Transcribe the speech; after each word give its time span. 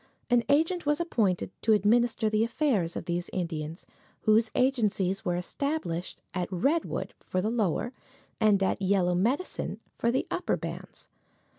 An 0.31 0.43
agent 0.49 0.87
was 0.87 0.99
appointed 0.99 1.51
to 1.61 1.73
administer 1.73 2.27
the 2.27 2.43
affairs 2.43 2.95
of 2.95 3.05
these 3.05 3.29
Indians, 3.31 3.85
whose 4.21 4.49
agencies 4.55 5.23
were 5.23 5.35
established 5.35 6.23
at 6.33 6.51
Redwood 6.51 7.13
for 7.19 7.39
the 7.39 7.51
lower 7.51 7.93
and 8.39 8.63
at 8.63 8.81
Yellow 8.81 9.13
Medicine 9.13 9.79
for 9.99 10.09
the 10.09 10.25
upper 10.31 10.57
bands. 10.57 11.07